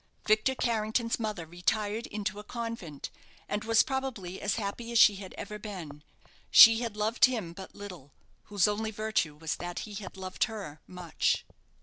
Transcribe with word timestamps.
Victor 0.25 0.55
Carrington's 0.55 1.19
mother 1.19 1.45
retired 1.45 2.07
into 2.07 2.39
a 2.39 2.43
convent, 2.43 3.11
and 3.47 3.63
was 3.63 3.83
probably 3.83 4.41
as 4.41 4.55
happy 4.55 4.91
as 4.91 4.97
she 4.97 5.17
had 5.17 5.35
ever 5.35 5.59
been. 5.59 6.03
She 6.49 6.79
had 6.79 6.97
loved 6.97 7.25
him 7.25 7.53
but 7.53 7.75
little, 7.75 8.11
whose 8.45 8.67
only 8.67 8.89
virtue 8.89 9.35
was 9.35 9.57
that 9.57 9.81
he 9.85 9.93
had 9.93 10.17
loved 10.17 10.45
her 10.45 10.81
much. 10.87 11.45